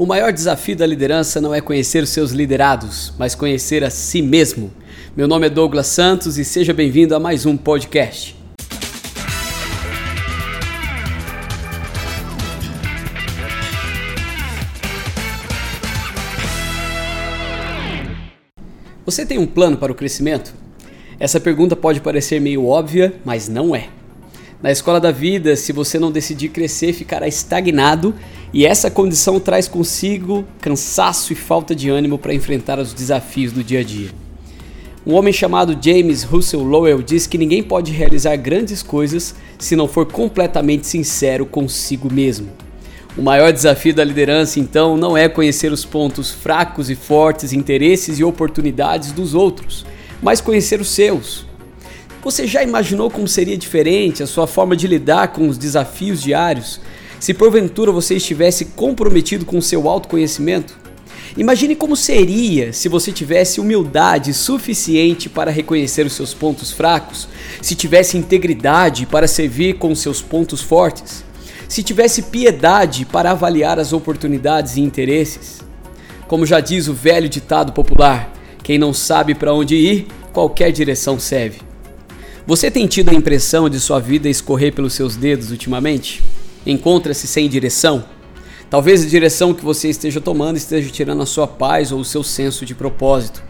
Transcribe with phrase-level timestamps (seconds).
[0.00, 4.22] O maior desafio da liderança não é conhecer os seus liderados, mas conhecer a si
[4.22, 4.72] mesmo.
[5.14, 8.34] Meu nome é Douglas Santos e seja bem-vindo a mais um podcast.
[19.04, 20.54] Você tem um plano para o crescimento?
[21.18, 23.99] Essa pergunta pode parecer meio óbvia, mas não é.
[24.62, 28.14] Na escola da vida, se você não decidir crescer, ficará estagnado
[28.52, 33.64] e essa condição traz consigo cansaço e falta de ânimo para enfrentar os desafios do
[33.64, 34.10] dia a dia.
[35.06, 39.88] Um homem chamado James Russell Lowell diz que ninguém pode realizar grandes coisas se não
[39.88, 42.50] for completamente sincero consigo mesmo.
[43.16, 48.18] O maior desafio da liderança, então, não é conhecer os pontos fracos e fortes, interesses
[48.18, 49.86] e oportunidades dos outros,
[50.22, 51.49] mas conhecer os seus.
[52.22, 56.80] Você já imaginou como seria diferente a sua forma de lidar com os desafios diários
[57.18, 60.78] se porventura você estivesse comprometido com seu autoconhecimento?
[61.36, 67.26] Imagine como seria se você tivesse humildade suficiente para reconhecer os seus pontos fracos,
[67.62, 71.24] se tivesse integridade para servir com seus pontos fortes,
[71.68, 75.60] se tivesse piedade para avaliar as oportunidades e interesses.
[76.26, 78.30] Como já diz o velho ditado popular:
[78.62, 81.69] quem não sabe para onde ir, qualquer direção serve.
[82.46, 86.22] Você tem tido a impressão de sua vida escorrer pelos seus dedos ultimamente?
[86.66, 88.02] Encontra-se sem direção?
[88.70, 92.22] Talvez a direção que você esteja tomando esteja tirando a sua paz ou o seu
[92.22, 93.42] senso de propósito.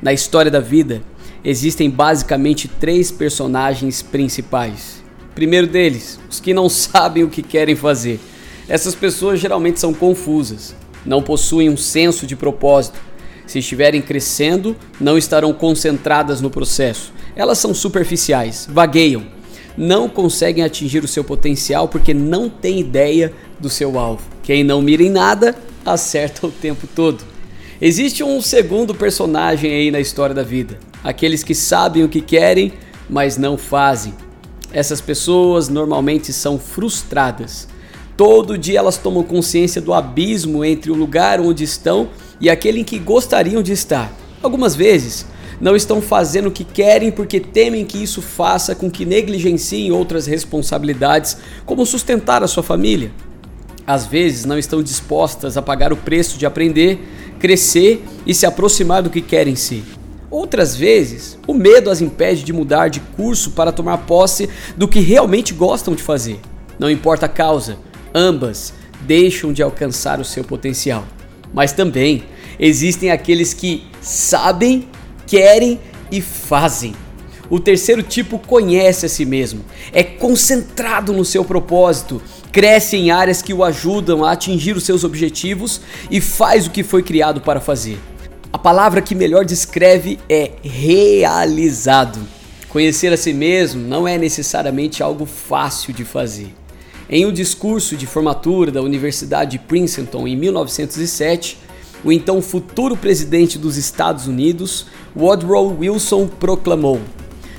[0.00, 1.02] Na história da vida,
[1.44, 5.02] existem basicamente três personagens principais.
[5.34, 8.18] Primeiro deles, os que não sabem o que querem fazer.
[8.66, 12.98] Essas pessoas geralmente são confusas, não possuem um senso de propósito.
[13.46, 19.24] Se estiverem crescendo, não estarão concentradas no processo elas são superficiais, vagueiam,
[19.76, 24.22] não conseguem atingir o seu potencial porque não têm ideia do seu alvo.
[24.42, 27.24] Quem não mira em nada, acerta o tempo todo.
[27.80, 32.72] Existe um segundo personagem aí na história da vida: aqueles que sabem o que querem,
[33.10, 34.14] mas não fazem.
[34.72, 37.68] Essas pessoas normalmente são frustradas.
[38.16, 42.08] Todo dia elas tomam consciência do abismo entre o lugar onde estão
[42.40, 44.12] e aquele em que gostariam de estar.
[44.40, 45.26] Algumas vezes,
[45.60, 50.26] não estão fazendo o que querem porque temem que isso faça com que negligenciem outras
[50.26, 53.12] responsabilidades, como sustentar a sua família.
[53.86, 56.98] Às vezes não estão dispostas a pagar o preço de aprender,
[57.38, 59.82] crescer e se aproximar do que querem ser.
[60.30, 64.98] Outras vezes, o medo as impede de mudar de curso para tomar posse do que
[64.98, 66.40] realmente gostam de fazer.
[66.78, 67.78] Não importa a causa,
[68.12, 68.72] ambas
[69.02, 71.04] deixam de alcançar o seu potencial.
[71.52, 72.24] Mas também
[72.58, 74.88] existem aqueles que sabem
[75.34, 75.80] querem
[76.12, 76.94] e fazem.
[77.50, 82.22] O terceiro tipo conhece a si mesmo, é concentrado no seu propósito,
[82.52, 86.84] cresce em áreas que o ajudam a atingir os seus objetivos e faz o que
[86.84, 87.98] foi criado para fazer.
[88.52, 92.20] A palavra que melhor descreve é realizado.
[92.68, 96.54] Conhecer a si mesmo não é necessariamente algo fácil de fazer.
[97.10, 101.58] Em um discurso de formatura da Universidade de Princeton em 1907,
[102.04, 107.00] o então futuro presidente dos Estados Unidos, Woodrow Wilson, proclamou: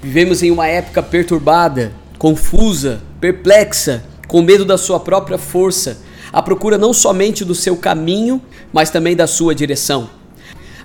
[0.00, 5.98] Vivemos em uma época perturbada, confusa, perplexa, com medo da sua própria força,
[6.32, 8.40] à procura não somente do seu caminho,
[8.72, 10.08] mas também da sua direção.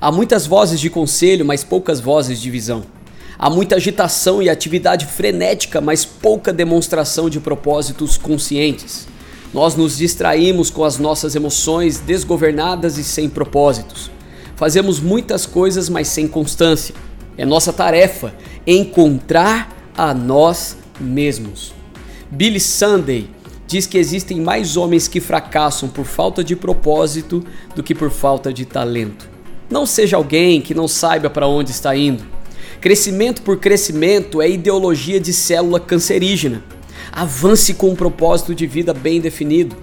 [0.01, 2.83] Há muitas vozes de conselho, mas poucas vozes de visão.
[3.37, 9.07] Há muita agitação e atividade frenética, mas pouca demonstração de propósitos conscientes.
[9.53, 14.09] Nós nos distraímos com as nossas emoções desgovernadas e sem propósitos.
[14.55, 16.95] Fazemos muitas coisas, mas sem constância.
[17.37, 18.33] É nossa tarefa
[18.65, 21.73] encontrar a nós mesmos.
[22.31, 23.29] Billy Sunday
[23.67, 27.43] diz que existem mais homens que fracassam por falta de propósito
[27.75, 29.29] do que por falta de talento.
[29.69, 32.23] Não seja alguém que não saiba para onde está indo.
[32.81, 36.63] Crescimento por crescimento é ideologia de célula cancerígena.
[37.11, 39.75] Avance com um propósito de vida bem definido.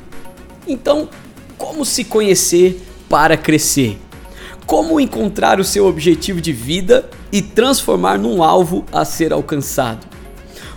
[0.67, 1.09] Então,
[1.57, 3.99] como se conhecer para crescer?
[4.67, 10.07] Como encontrar o seu objetivo de vida e transformar num alvo a ser alcançado?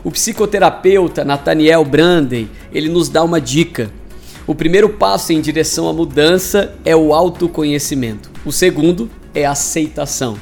[0.04, 3.92] O psicoterapeuta Nathaniel Branden, ele nos dá uma dica.
[4.46, 8.30] O primeiro passo em direção à mudança é o autoconhecimento.
[8.46, 10.38] O segundo é a aceitação.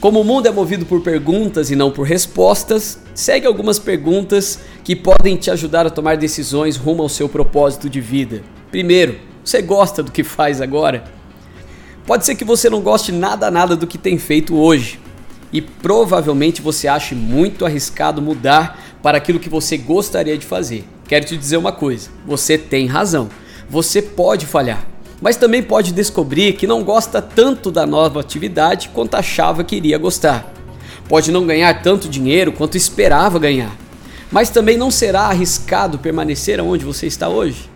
[0.00, 4.94] Como o mundo é movido por perguntas e não por respostas, segue algumas perguntas que
[4.94, 8.44] podem te ajudar a tomar decisões rumo ao seu propósito de vida.
[8.70, 11.02] Primeiro, você gosta do que faz agora?
[12.06, 15.00] Pode ser que você não goste nada nada do que tem feito hoje
[15.52, 20.84] e provavelmente você ache muito arriscado mudar para aquilo que você gostaria de fazer.
[21.08, 23.28] Quero te dizer uma coisa: você tem razão.
[23.68, 24.86] Você pode falhar.
[25.20, 29.98] Mas também pode descobrir que não gosta tanto da nova atividade quanto achava que iria
[29.98, 30.52] gostar.
[31.08, 33.76] Pode não ganhar tanto dinheiro quanto esperava ganhar,
[34.30, 37.68] mas também não será arriscado permanecer onde você está hoje.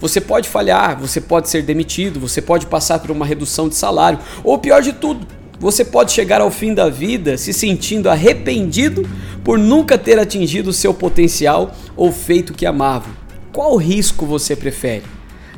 [0.00, 4.18] Você pode falhar, você pode ser demitido, você pode passar por uma redução de salário,
[4.42, 5.24] ou pior de tudo,
[5.60, 9.08] você pode chegar ao fim da vida se sentindo arrependido
[9.44, 13.10] por nunca ter atingido o seu potencial ou feito o que amava.
[13.52, 15.04] Qual risco você prefere?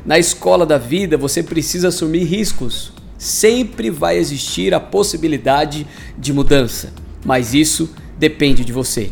[0.05, 2.93] Na escola da vida você precisa assumir riscos.
[3.17, 6.93] Sempre vai existir a possibilidade de mudança,
[7.25, 9.09] mas isso depende de você.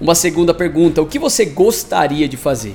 [0.00, 2.74] Uma segunda pergunta: o que você gostaria de fazer?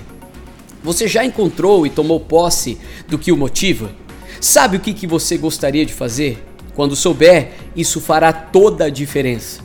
[0.82, 2.78] Você já encontrou e tomou posse
[3.10, 3.92] do que o motiva?
[4.40, 6.42] Sabe o que, que você gostaria de fazer?
[6.74, 9.60] Quando souber, isso fará toda a diferença.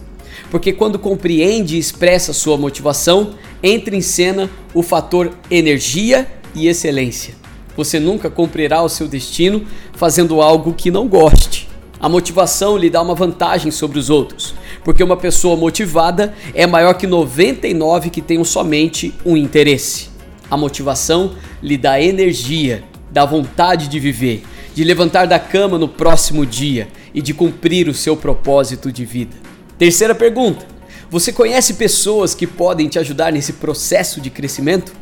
[0.51, 7.42] Porque quando compreende e expressa sua motivação, entra em cena o fator energia e excelência.
[7.77, 9.65] Você nunca cumprirá o seu destino
[9.95, 11.69] fazendo algo que não goste.
[11.99, 14.55] A motivação lhe dá uma vantagem sobre os outros,
[14.85, 20.11] porque uma pessoa motivada é maior que 99 que tenham somente um interesse.
[20.51, 21.33] A motivação
[21.63, 24.43] lhe dá energia, dá vontade de viver,
[24.75, 29.37] de levantar da cama no próximo dia e de cumprir o seu propósito de vida.
[29.79, 30.67] Terceira pergunta:
[31.09, 34.93] você conhece pessoas que podem te ajudar nesse processo de crescimento?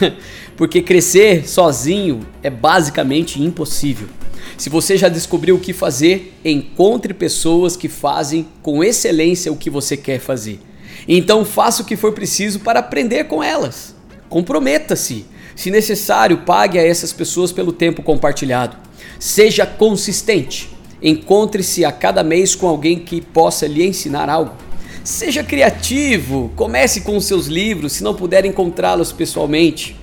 [0.56, 4.08] Porque crescer sozinho é basicamente impossível.
[4.56, 9.70] Se você já descobriu o que fazer, encontre pessoas que fazem com excelência o que
[9.70, 10.60] você quer fazer.
[11.08, 13.94] Então faça o que for preciso para aprender com elas.
[14.28, 15.26] Comprometa-se.
[15.56, 18.76] Se necessário, pague a essas pessoas pelo tempo compartilhado.
[19.18, 20.68] Seja consistente.
[21.02, 24.63] Encontre-se a cada mês com alguém que possa lhe ensinar algo.
[25.04, 29.94] Seja criativo, comece com os seus livros se não puder encontrá-los pessoalmente.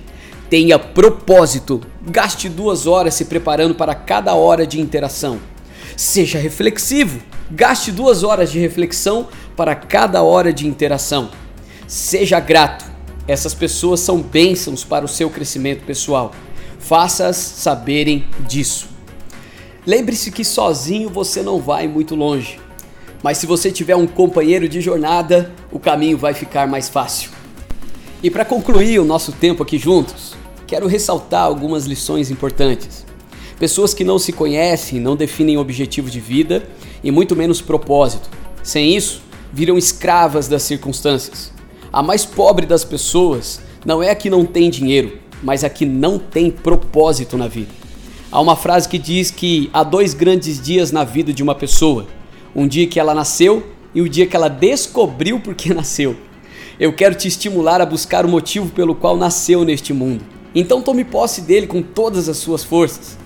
[0.48, 5.40] Tenha propósito, gaste duas horas se preparando para cada hora de interação.
[5.96, 7.20] Seja reflexivo,
[7.50, 9.26] gaste duas horas de reflexão
[9.56, 11.30] para cada hora de interação.
[11.88, 12.84] Seja grato,
[13.26, 16.32] essas pessoas são bênçãos para o seu crescimento pessoal.
[16.78, 18.88] Faça-as saberem disso.
[19.84, 22.60] Lembre-se que sozinho você não vai muito longe,
[23.22, 27.30] mas se você tiver um companheiro de jornada, o caminho vai ficar mais fácil.
[28.22, 30.34] E para concluir o nosso tempo aqui juntos,
[30.66, 33.04] quero ressaltar algumas lições importantes.
[33.58, 36.68] Pessoas que não se conhecem não definem objetivo de vida
[37.02, 38.28] e muito menos propósito.
[38.62, 39.22] Sem isso,
[39.52, 41.52] viram escravas das circunstâncias.
[41.92, 45.84] A mais pobre das pessoas não é a que não tem dinheiro, mas a que
[45.84, 47.70] não tem propósito na vida.
[48.30, 52.06] Há uma frase que diz que há dois grandes dias na vida de uma pessoa:
[52.54, 56.16] um dia que ela nasceu e o dia que ela descobriu por que nasceu.
[56.78, 60.24] Eu quero te estimular a buscar o motivo pelo qual nasceu neste mundo.
[60.54, 63.16] Então tome posse dele com todas as suas forças.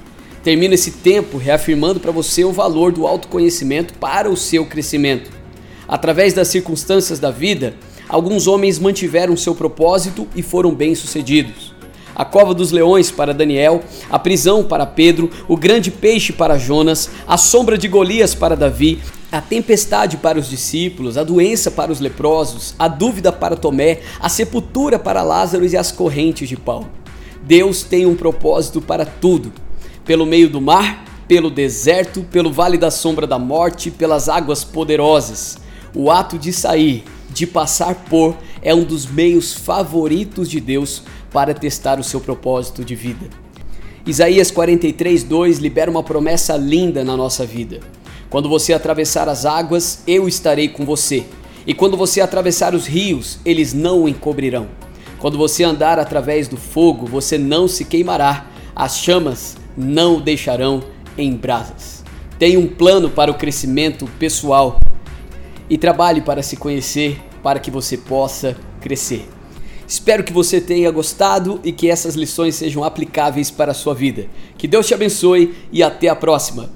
[0.42, 5.30] Termino esse tempo reafirmando para você o valor do autoconhecimento para o seu crescimento.
[5.88, 7.74] Através das circunstâncias da vida,
[8.08, 11.75] alguns homens mantiveram seu propósito e foram bem-sucedidos
[12.16, 17.10] a cova dos leões para Daniel, a prisão para Pedro, o grande peixe para Jonas,
[17.28, 22.00] a sombra de Golias para Davi, a tempestade para os discípulos, a doença para os
[22.00, 26.88] leprosos, a dúvida para Tomé, a sepultura para Lázaro e as correntes de Paulo.
[27.42, 29.52] Deus tem um propósito para tudo.
[30.04, 35.58] Pelo meio do mar, pelo deserto, pelo vale da sombra da morte, pelas águas poderosas.
[35.94, 41.02] O ato de sair, de passar por, é um dos meios favoritos de Deus
[41.32, 43.26] para testar o seu propósito de vida.
[44.06, 47.80] Isaías 43:2 libera uma promessa linda na nossa vida.
[48.30, 51.24] Quando você atravessar as águas, eu estarei com você.
[51.66, 54.68] E quando você atravessar os rios, eles não o encobrirão.
[55.18, 58.46] Quando você andar através do fogo, você não se queimará.
[58.74, 60.84] As chamas não o deixarão
[61.18, 62.04] em brasas.
[62.38, 64.76] Tenha um plano para o crescimento pessoal
[65.68, 69.35] e trabalhe para se conhecer para que você possa crescer.
[69.86, 74.26] Espero que você tenha gostado e que essas lições sejam aplicáveis para a sua vida.
[74.58, 76.70] Que Deus te abençoe e até a próxima.